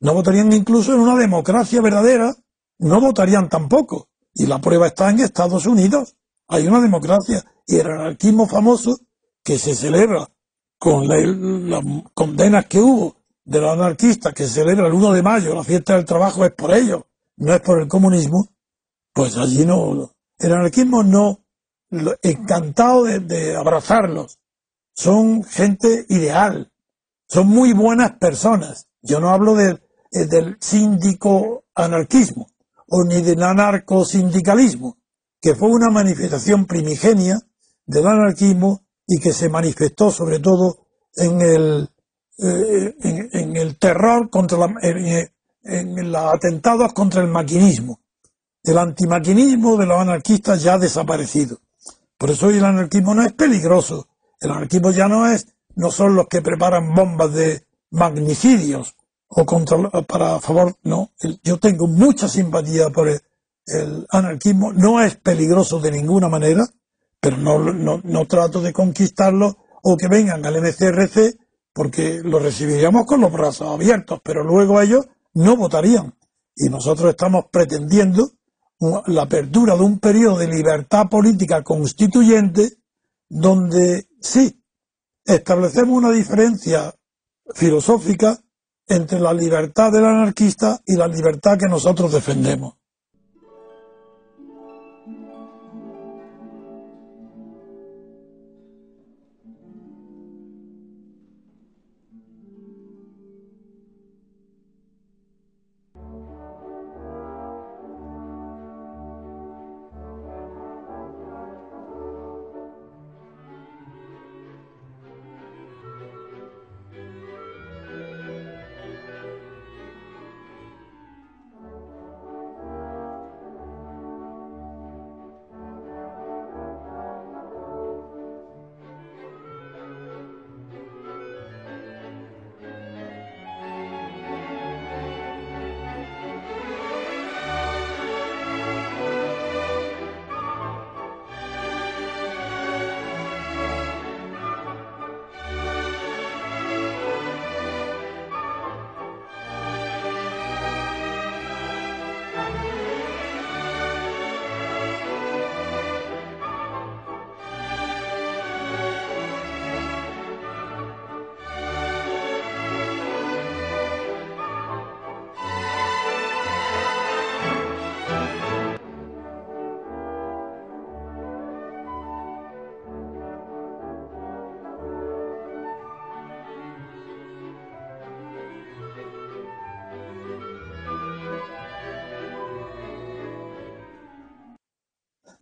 No 0.00 0.12
votarían 0.12 0.52
incluso 0.52 0.92
en 0.92 1.00
una 1.00 1.16
democracia 1.16 1.80
verdadera, 1.80 2.36
no 2.78 3.00
votarían 3.00 3.48
tampoco. 3.48 4.08
Y 4.34 4.46
la 4.46 4.60
prueba 4.60 4.88
está 4.88 5.08
en 5.10 5.20
Estados 5.20 5.66
Unidos. 5.66 6.14
Hay 6.48 6.66
una 6.66 6.80
democracia 6.80 7.42
y 7.66 7.76
el 7.76 7.86
anarquismo 7.86 8.46
famoso 8.46 8.98
que 9.42 9.58
se 9.58 9.74
celebra 9.74 10.28
con 10.78 11.08
las 11.08 11.82
condenas 12.12 12.66
que 12.66 12.80
hubo 12.80 13.16
de 13.44 13.60
los 13.60 13.72
anarquistas 13.72 14.34
que 14.34 14.46
celebra 14.46 14.88
el 14.88 14.92
1 14.92 15.12
de 15.12 15.22
mayo, 15.22 15.54
la 15.54 15.64
fiesta 15.64 15.96
del 15.96 16.04
trabajo, 16.04 16.44
es 16.44 16.52
por 16.52 16.74
ellos, 16.74 17.02
no 17.36 17.54
es 17.54 17.60
por 17.62 17.80
el 17.80 17.88
comunismo, 17.88 18.48
pues 19.16 19.34
allí 19.38 19.64
no. 19.64 20.12
El 20.38 20.52
anarquismo 20.52 21.02
no, 21.02 21.40
encantado 22.22 23.04
de, 23.04 23.56
abrazarlos. 23.56 24.38
Son 24.94 25.42
gente 25.42 26.04
ideal, 26.10 26.70
son 27.26 27.48
muy 27.48 27.72
buenas 27.72 28.12
personas. 28.18 28.88
Yo 29.00 29.18
no 29.18 29.30
hablo 29.30 29.58
eh, 29.58 29.78
del 30.10 30.58
síndico 30.60 31.64
anarquismo 31.74 32.48
o 32.88 33.04
ni 33.04 33.22
del 33.22 33.42
anarcosindicalismo, 33.42 34.98
que 35.40 35.54
fue 35.54 35.70
una 35.70 35.88
manifestación 35.88 36.66
primigenia 36.66 37.38
del 37.86 38.06
anarquismo 38.06 38.84
y 39.06 39.18
que 39.18 39.32
se 39.32 39.48
manifestó 39.48 40.10
sobre 40.10 40.40
todo 40.40 40.86
en 41.14 41.40
el 41.40 41.88
eh, 42.38 42.94
en, 43.32 43.56
el 43.56 43.78
terror 43.78 44.28
contra 44.28 44.58
la, 44.58 44.74
en, 44.82 46.12
los 46.12 46.34
atentados 46.34 46.92
contra 46.92 47.22
el 47.22 47.28
maquinismo. 47.28 48.00
El 48.66 48.78
antimaquinismo 48.78 49.76
de 49.76 49.86
los 49.86 49.96
anarquistas 49.96 50.60
ya 50.60 50.74
ha 50.74 50.78
desaparecido. 50.78 51.58
Por 52.18 52.30
eso 52.30 52.48
hoy 52.48 52.56
el 52.56 52.64
anarquismo 52.64 53.14
no 53.14 53.22
es 53.22 53.32
peligroso. 53.32 54.08
El 54.40 54.50
anarquismo 54.50 54.90
ya 54.90 55.06
no 55.06 55.30
es, 55.30 55.46
no 55.76 55.92
son 55.92 56.16
los 56.16 56.26
que 56.26 56.42
preparan 56.42 56.92
bombas 56.92 57.32
de 57.32 57.64
magnicidios 57.92 58.96
o 59.28 59.46
contra, 59.46 59.78
para 60.02 60.40
favor, 60.40 60.74
no. 60.82 61.12
Yo 61.44 61.58
tengo 61.58 61.86
mucha 61.86 62.28
simpatía 62.28 62.90
por 62.90 63.08
el, 63.08 63.20
el 63.66 64.04
anarquismo. 64.10 64.72
No 64.72 65.00
es 65.00 65.14
peligroso 65.14 65.78
de 65.78 65.92
ninguna 65.92 66.28
manera, 66.28 66.66
pero 67.20 67.36
no, 67.36 67.60
no, 67.60 68.00
no 68.02 68.26
trato 68.26 68.60
de 68.60 68.72
conquistarlo 68.72 69.58
o 69.84 69.96
que 69.96 70.08
vengan 70.08 70.44
al 70.44 70.60
MCRC 70.60 71.38
porque 71.72 72.20
lo 72.20 72.40
recibiríamos 72.40 73.06
con 73.06 73.20
los 73.20 73.30
brazos 73.30 73.68
abiertos, 73.68 74.18
pero 74.24 74.42
luego 74.42 74.80
ellos 74.80 75.06
no 75.34 75.56
votarían. 75.56 76.14
Y 76.56 76.68
nosotros 76.68 77.10
estamos 77.10 77.44
pretendiendo 77.52 78.32
la 78.78 79.22
apertura 79.22 79.74
de 79.74 79.82
un 79.82 79.98
periodo 79.98 80.38
de 80.38 80.48
libertad 80.48 81.08
política 81.08 81.62
constituyente 81.62 82.78
donde 83.28 84.08
sí, 84.20 84.62
establecemos 85.24 85.96
una 85.96 86.12
diferencia 86.12 86.94
filosófica 87.54 88.38
entre 88.86 89.18
la 89.18 89.32
libertad 89.32 89.90
del 89.92 90.04
anarquista 90.04 90.80
y 90.86 90.94
la 90.94 91.08
libertad 91.08 91.58
que 91.58 91.68
nosotros 91.68 92.12
defendemos. 92.12 92.74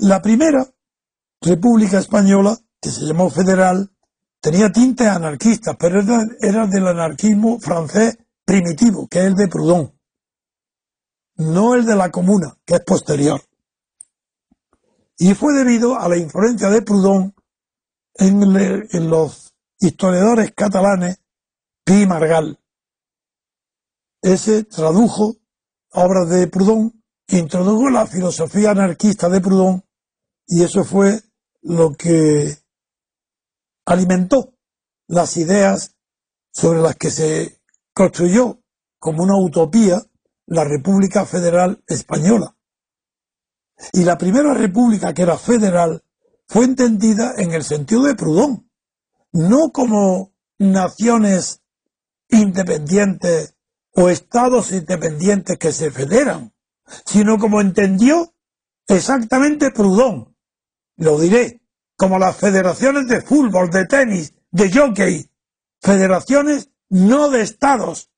La 0.05 0.21
primera 0.21 0.69
República 1.41 1.99
Española, 1.99 2.59
que 2.79 2.91
se 2.91 3.07
llamó 3.07 3.31
federal, 3.31 3.91
tenía 4.39 4.71
tintes 4.71 5.07
anarquistas, 5.07 5.77
pero 5.79 6.01
era, 6.43 6.67
del 6.67 6.89
anarquismo 6.89 7.59
francés 7.59 8.19
primitivo, 8.45 9.09
que 9.09 9.21
es 9.21 9.25
el 9.25 9.35
de 9.35 9.49
Proudhon, 9.49 9.99
no 11.37 11.75
el 11.75 11.87
de 11.87 11.97
la 11.97 12.11
comuna, 12.11 12.55
que 12.67 12.75
es 12.75 12.81
posterior. 12.81 13.41
Y 15.17 15.33
fue 15.33 15.55
debido 15.55 15.99
a 15.99 16.07
la 16.07 16.19
influencia 16.19 16.69
de 16.69 16.83
Proudhon 16.83 17.35
en, 18.17 18.43
en 18.91 19.09
los 19.09 19.55
historiadores 19.81 20.53
catalanes 20.53 21.19
Pi 21.83 22.05
Margal. 22.07 22.61
Ese 24.21 24.65
tradujo 24.65 25.37
obras 25.93 26.29
de 26.29 26.47
Proudhon, 26.49 26.93
introdujo 27.29 27.89
la 27.89 28.07
filosofía 28.07 28.73
anarquista 28.73 29.31
de 29.31 29.41
Proudhon 29.41 29.83
y 30.47 30.63
eso 30.63 30.85
fue 30.85 31.21
lo 31.63 31.93
que 31.95 32.59
alimentó 33.87 34.55
las 35.07 35.37
ideas 35.37 35.95
sobre 36.53 36.81
las 36.81 36.97
que 36.97 37.11
se 37.11 37.61
construyó 37.93 38.61
como 38.99 39.23
una 39.23 39.37
utopía 39.37 40.03
la 40.47 40.65
República 40.65 41.25
Federal 41.27 41.83
Española. 41.87 42.57
Y 43.93 44.05
la 44.05 44.17
primera 44.17 44.55
república 44.55 45.13
que 45.15 45.23
era 45.23 45.37
federal 45.37 46.05
fue 46.47 46.65
entendida 46.65 47.35
en 47.37 47.53
el 47.53 47.65
sentido 47.65 48.05
de 48.05 48.15
Proudhon, 48.15 48.71
no 49.33 49.73
como 49.73 50.33
naciones 50.59 51.63
independientes 52.29 53.57
o 53.93 54.09
estados 54.09 54.73
independientes 54.73 55.59
que 55.59 55.73
se 55.73 55.91
federan, 55.91 56.55
sino 57.05 57.39
como 57.39 57.61
entendió 57.61 58.35
exactamente 58.87 59.71
Proudhon. 59.71 60.34
Lo 60.97 61.19
diré, 61.19 61.61
como 61.97 62.19
las 62.19 62.37
federaciones 62.37 63.09
de 63.09 63.23
fútbol, 63.23 63.71
de 63.71 63.87
tenis, 63.87 64.35
de 64.51 64.73
jockey, 64.73 65.31
federaciones 65.81 66.71
no 66.89 67.31
de 67.31 67.43
estados, 67.43 68.11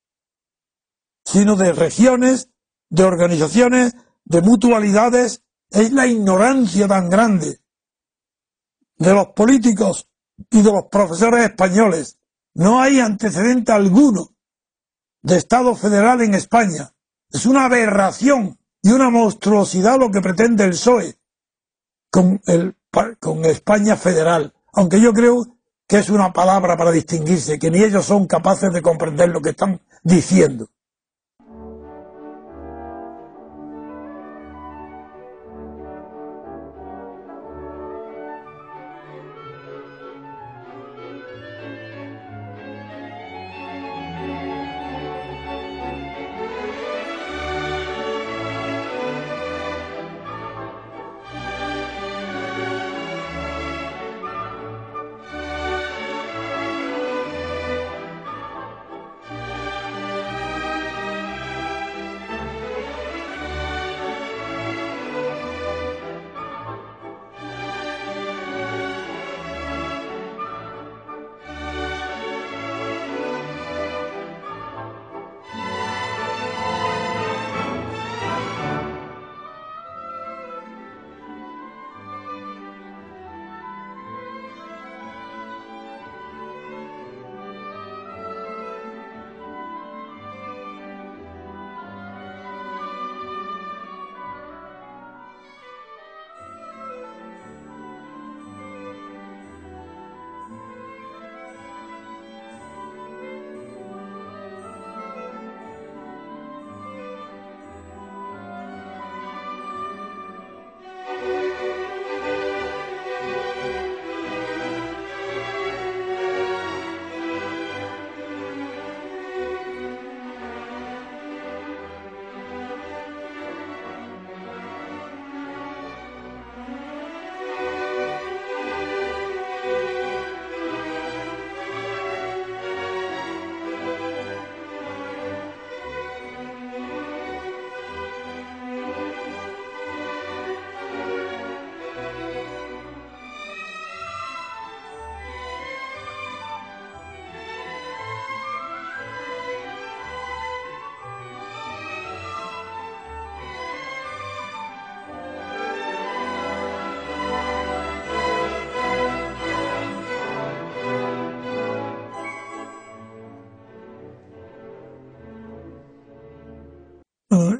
sino 1.24 1.56
de 1.56 1.72
regiones, 1.72 2.50
de 2.90 3.04
organizaciones, 3.04 3.94
de 4.24 4.42
mutualidades. 4.42 5.42
Es 5.70 5.92
la 5.92 6.06
ignorancia 6.06 6.86
tan 6.86 7.08
grande 7.08 7.60
de 8.98 9.12
los 9.12 9.28
políticos 9.28 10.08
y 10.50 10.62
de 10.62 10.72
los 10.72 10.84
profesores 10.90 11.44
españoles. 11.44 12.18
No 12.54 12.80
hay 12.80 13.00
antecedente 13.00 13.72
alguno 13.72 14.36
de 15.22 15.36
Estado 15.36 15.74
federal 15.74 16.20
en 16.22 16.34
España. 16.34 16.94
Es 17.30 17.46
una 17.46 17.64
aberración 17.64 18.58
y 18.82 18.90
una 18.90 19.10
monstruosidad 19.10 19.98
lo 19.98 20.10
que 20.10 20.20
pretende 20.20 20.64
el 20.64 20.70
PSOE 20.70 21.18
con, 22.10 22.40
el, 22.46 22.74
con 23.20 23.44
España 23.44 23.96
federal. 23.96 24.52
Aunque 24.72 25.00
yo 25.00 25.12
creo 25.12 25.46
que 25.86 25.98
es 25.98 26.10
una 26.10 26.32
palabra 26.32 26.76
para 26.76 26.90
distinguirse, 26.90 27.58
que 27.58 27.70
ni 27.70 27.82
ellos 27.82 28.04
son 28.04 28.26
capaces 28.26 28.72
de 28.72 28.82
comprender 28.82 29.28
lo 29.28 29.40
que 29.40 29.50
están 29.50 29.80
diciendo. 30.02 30.68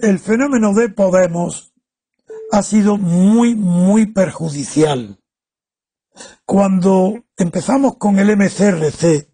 El 0.07 0.21
fenómeno 0.21 0.73
de 0.73 0.88
Podemos 0.88 1.75
ha 2.53 2.62
sido 2.62 2.97
muy, 2.97 3.57
muy 3.57 4.07
perjudicial. 4.07 5.21
Cuando 6.45 7.25
empezamos 7.37 7.97
con 7.97 8.19
el 8.19 8.37
MCRC, 8.37 9.29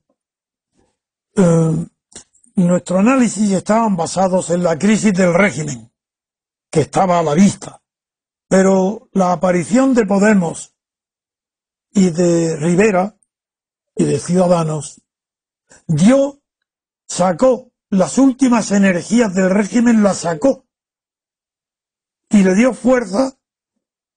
eh, 1.37 1.87
nuestro 2.55 2.99
análisis 2.99 3.53
estaban 3.53 3.97
basados 3.97 4.49
en 4.51 4.63
la 4.63 4.79
crisis 4.79 5.13
del 5.13 5.35
régimen, 5.35 5.93
que 6.71 6.81
estaba 6.81 7.19
a 7.19 7.23
la 7.23 7.35
vista. 7.35 7.83
Pero 8.49 9.11
la 9.13 9.33
aparición 9.33 9.93
de 9.93 10.07
Podemos 10.07 10.75
y 11.91 12.11
de 12.11 12.57
Rivera 12.57 13.19
y 13.95 14.05
de 14.05 14.19
Ciudadanos 14.19 15.03
dio, 15.87 16.41
sacó 17.07 17.72
las 17.93 18.17
últimas 18.17 18.71
energías 18.71 19.35
del 19.35 19.51
régimen 19.51 20.03
las 20.03 20.21
sacó 20.21 20.65
y 22.31 22.43
le 22.43 22.55
dio 22.55 22.73
fuerza, 22.73 23.37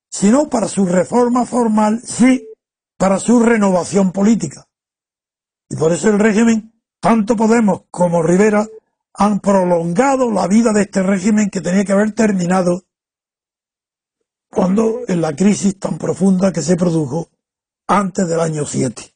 si 0.09 0.31
no 0.31 0.49
para 0.49 0.69
su 0.69 0.85
reforma 0.85 1.45
formal, 1.45 1.99
sí 2.01 2.47
para 2.97 3.19
su 3.19 3.41
renovación 3.41 4.13
política. 4.13 4.65
Y 5.67 5.75
por 5.75 5.91
eso 5.91 6.09
el 6.09 6.19
régimen, 6.19 6.73
tanto 7.01 7.35
Podemos 7.35 7.81
como 7.91 8.23
Rivera, 8.23 8.65
han 9.13 9.41
prolongado 9.41 10.31
la 10.31 10.47
vida 10.47 10.71
de 10.71 10.83
este 10.83 11.03
régimen 11.03 11.49
que 11.49 11.59
tenía 11.59 11.83
que 11.83 11.91
haber 11.91 12.13
terminado 12.13 12.83
cuando 14.49 15.01
en 15.09 15.19
la 15.19 15.35
crisis 15.35 15.77
tan 15.77 15.97
profunda 15.97 16.53
que 16.53 16.61
se 16.61 16.77
produjo 16.77 17.29
antes 17.87 18.25
del 18.25 18.39
año 18.39 18.65
7. 18.65 19.13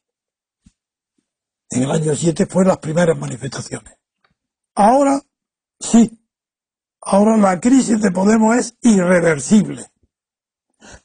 En 1.70 1.82
el 1.84 1.90
año 1.90 2.14
7 2.14 2.44
fueron 2.44 2.68
las 2.68 2.78
primeras 2.78 3.16
manifestaciones. 3.16 3.99
Ahora 4.82 5.20
sí, 5.78 6.10
ahora 7.02 7.36
la 7.36 7.60
crisis 7.60 8.00
de 8.00 8.10
Podemos 8.10 8.56
es 8.56 8.74
irreversible. 8.80 9.90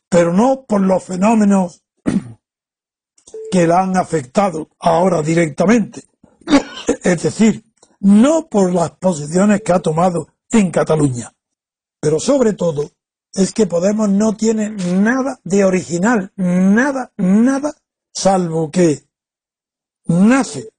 pero 0.08 0.32
no 0.32 0.64
por 0.66 0.80
los 0.80 1.04
fenómenos 1.04 1.84
que 3.52 3.68
la 3.68 3.82
han 3.82 3.98
afectado 3.98 4.70
ahora 4.80 5.22
directamente. 5.22 6.06
Es 7.04 7.24
decir, 7.24 7.66
no 8.00 8.48
por 8.48 8.74
las 8.74 8.92
posiciones 8.92 9.62
que 9.62 9.74
ha 9.74 9.80
tomado 9.80 10.30
en 10.52 10.72
Cataluña, 10.72 11.34
pero 12.00 12.18
sobre 12.18 12.54
todo 12.54 12.92
es 13.34 13.52
que 13.52 13.68
Podemos 13.68 14.08
no 14.08 14.38
tiene 14.38 14.70
nada 14.70 15.38
de 15.44 15.66
original, 15.66 16.32
nada, 16.38 17.12
nada, 17.18 17.76
salvo 18.14 18.72
que 18.72 19.04
nace 20.06 20.70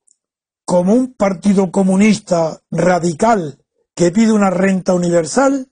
como 0.66 0.94
un 0.94 1.14
partido 1.14 1.70
comunista 1.70 2.61
radical 2.72 3.64
que 3.94 4.11
pide 4.11 4.33
una 4.33 4.50
renta 4.50 4.92
universal 4.94 5.70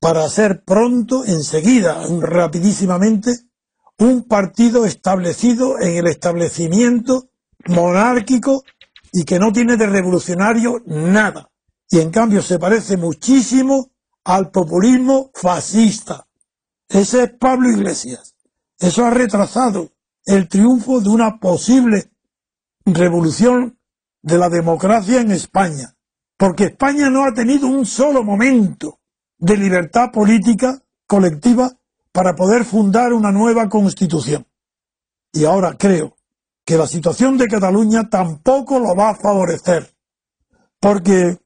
para 0.00 0.28
ser 0.28 0.64
pronto, 0.64 1.24
enseguida, 1.24 2.02
rapidísimamente, 2.20 3.40
un 3.98 4.24
partido 4.24 4.86
establecido 4.86 5.78
en 5.80 5.98
el 5.98 6.06
establecimiento 6.06 7.28
monárquico 7.68 8.64
y 9.12 9.24
que 9.24 9.38
no 9.38 9.52
tiene 9.52 9.76
de 9.76 9.86
revolucionario 9.86 10.82
nada. 10.86 11.50
Y 11.90 12.00
en 12.00 12.10
cambio 12.10 12.40
se 12.40 12.58
parece 12.58 12.96
muchísimo 12.96 13.90
al 14.24 14.50
populismo 14.50 15.30
fascista. 15.34 16.26
Ese 16.88 17.24
es 17.24 17.32
Pablo 17.38 17.70
Iglesias. 17.70 18.34
Eso 18.78 19.04
ha 19.04 19.10
retrasado 19.10 19.90
el 20.24 20.48
triunfo 20.48 21.00
de 21.00 21.10
una 21.10 21.38
posible 21.38 22.10
revolución 22.84 23.75
de 24.22 24.38
la 24.38 24.48
democracia 24.48 25.20
en 25.20 25.30
España. 25.30 25.94
Porque 26.36 26.64
España 26.64 27.08
no 27.08 27.24
ha 27.24 27.32
tenido 27.32 27.66
un 27.66 27.86
solo 27.86 28.22
momento 28.22 29.00
de 29.38 29.56
libertad 29.56 30.10
política 30.12 30.82
colectiva 31.06 31.72
para 32.12 32.34
poder 32.34 32.64
fundar 32.64 33.12
una 33.12 33.30
nueva 33.30 33.68
constitución. 33.68 34.46
Y 35.32 35.44
ahora 35.44 35.76
creo 35.78 36.16
que 36.64 36.76
la 36.76 36.86
situación 36.86 37.38
de 37.38 37.46
Cataluña 37.46 38.08
tampoco 38.10 38.78
lo 38.78 38.94
va 38.96 39.10
a 39.10 39.14
favorecer, 39.14 39.94
porque 40.80 41.38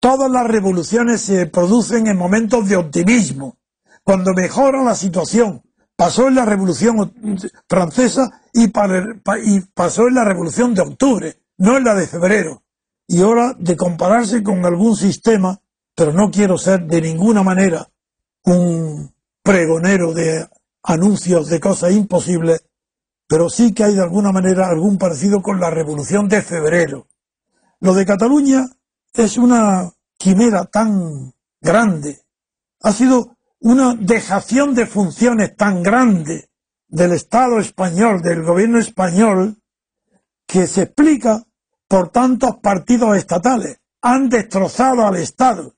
todas 0.00 0.30
las 0.30 0.46
revoluciones 0.46 1.22
se 1.22 1.46
producen 1.46 2.06
en 2.06 2.18
momentos 2.18 2.68
de 2.68 2.76
optimismo, 2.76 3.56
cuando 4.02 4.32
mejora 4.34 4.82
la 4.82 4.94
situación. 4.94 5.62
Pasó 5.96 6.28
en 6.28 6.34
la 6.34 6.44
Revolución 6.44 7.12
Francesa 7.68 8.42
y, 8.52 8.64
y 8.64 9.60
pasó 9.74 10.08
en 10.08 10.14
la 10.14 10.24
Revolución 10.24 10.74
de 10.74 10.82
Octubre, 10.82 11.36
no 11.58 11.76
en 11.76 11.84
la 11.84 11.94
de 11.94 12.06
febrero. 12.06 12.62
Y 13.06 13.22
ahora 13.22 13.54
de 13.58 13.76
compararse 13.76 14.42
con 14.42 14.64
algún 14.64 14.96
sistema, 14.96 15.60
pero 15.94 16.12
no 16.12 16.30
quiero 16.30 16.58
ser 16.58 16.86
de 16.86 17.00
ninguna 17.00 17.42
manera 17.42 17.88
un 18.44 19.14
pregonero 19.42 20.12
de 20.12 20.48
anuncios 20.82 21.48
de 21.48 21.60
cosas 21.60 21.92
imposibles, 21.92 22.64
pero 23.28 23.48
sí 23.48 23.72
que 23.72 23.84
hay 23.84 23.94
de 23.94 24.02
alguna 24.02 24.32
manera 24.32 24.68
algún 24.68 24.98
parecido 24.98 25.42
con 25.42 25.60
la 25.60 25.70
revolución 25.70 26.28
de 26.28 26.42
febrero. 26.42 27.06
Lo 27.80 27.94
de 27.94 28.06
Cataluña 28.06 28.66
es 29.12 29.38
una 29.38 29.92
quimera 30.18 30.64
tan 30.64 31.32
grande, 31.60 32.24
ha 32.80 32.92
sido 32.92 33.33
una 33.64 33.94
dejación 33.94 34.74
de 34.74 34.84
funciones 34.84 35.56
tan 35.56 35.82
grande 35.82 36.50
del 36.86 37.12
Estado 37.12 37.58
español, 37.58 38.20
del 38.20 38.42
gobierno 38.42 38.78
español, 38.78 39.56
que 40.46 40.66
se 40.66 40.82
explica 40.82 41.42
por 41.88 42.10
tantos 42.10 42.58
partidos 42.62 43.16
estatales. 43.16 43.80
Han 44.02 44.28
destrozado 44.28 45.06
al 45.06 45.16
Estado. 45.16 45.74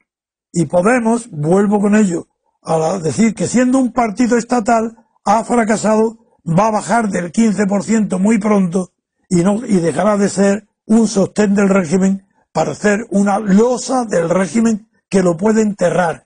Y 0.53 0.67
Podemos, 0.67 1.31
vuelvo 1.31 1.81
con 1.81 1.95
ello, 1.95 2.27
a 2.61 2.99
decir 2.99 3.37
que 3.37 3.47
siendo 3.47 3.79
un 3.79 3.93
partido 3.93 4.37
estatal 4.37 4.97
ha 5.25 5.45
fracasado, 5.45 6.19
va 6.45 6.67
a 6.67 6.73
bajar 6.73 7.09
del 7.09 7.31
15% 7.31 8.19
muy 8.19 8.39
pronto 8.39 8.95
y, 9.29 9.45
no, 9.45 9.65
y 9.65 9.77
dejará 9.77 10.17
de 10.17 10.29
ser 10.29 10.69
un 10.87 11.07
sostén 11.07 11.55
del 11.55 11.69
régimen 11.69 12.27
para 12.51 12.75
ser 12.75 13.07
una 13.11 13.39
losa 13.39 14.05
del 14.07 14.29
régimen 14.29 14.89
que 15.09 15.23
lo 15.23 15.37
puede 15.37 15.63
enterrar 15.63 16.26